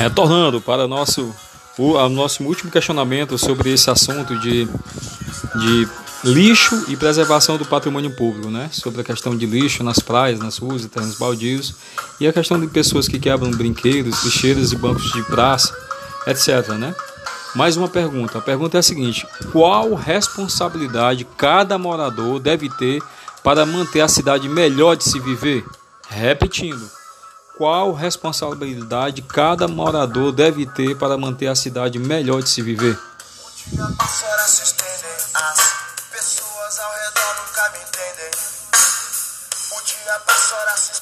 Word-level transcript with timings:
Retornando 0.00 0.62
para 0.62 0.88
nosso, 0.88 1.34
o, 1.76 2.08
nosso 2.08 2.42
último 2.44 2.70
questionamento 2.70 3.36
sobre 3.36 3.70
esse 3.70 3.90
assunto 3.90 4.34
de, 4.40 4.64
de 4.64 5.88
lixo 6.24 6.86
e 6.88 6.96
preservação 6.96 7.58
do 7.58 7.66
patrimônio 7.66 8.10
público, 8.10 8.48
né? 8.48 8.70
Sobre 8.72 9.02
a 9.02 9.04
questão 9.04 9.36
de 9.36 9.44
lixo 9.44 9.84
nas 9.84 9.98
praias, 9.98 10.38
nas 10.38 10.56
ruas 10.56 10.84
e 10.84 10.88
terrenos 10.88 11.18
baldios 11.18 11.74
e 12.18 12.26
a 12.26 12.32
questão 12.32 12.58
de 12.58 12.66
pessoas 12.66 13.06
que 13.06 13.18
quebram 13.18 13.50
brinquedos, 13.50 14.24
lixeiras 14.24 14.72
e 14.72 14.76
bancos 14.76 15.12
de 15.12 15.22
praça, 15.24 15.74
etc, 16.26 16.68
né? 16.78 16.94
Mais 17.54 17.76
uma 17.76 17.88
pergunta. 17.88 18.38
A 18.38 18.40
pergunta 18.40 18.78
é 18.78 18.80
a 18.80 18.82
seguinte: 18.82 19.26
qual 19.52 19.94
responsabilidade 19.94 21.26
cada 21.36 21.76
morador 21.76 22.38
deve 22.38 22.68
ter 22.70 23.02
para 23.42 23.64
manter 23.64 24.00
a 24.00 24.08
cidade 24.08 24.48
melhor 24.48 24.96
de 24.96 25.04
se 25.04 25.18
viver? 25.18 25.64
Repetindo, 26.08 26.90
qual 27.56 27.92
responsabilidade 27.92 29.22
cada 29.22 29.68
morador 29.68 30.32
deve 30.32 30.66
ter 30.66 30.96
para 30.96 31.16
manter 31.16 31.46
a 31.46 31.54
cidade 31.54 31.98
melhor 31.98 32.42
de 32.42 32.48
se 32.48 32.62
viver? 32.62 32.96
O 32.96 33.50
dia 33.70 33.86
passa, 33.96 34.26
horas 40.56 40.80
se 40.80 41.00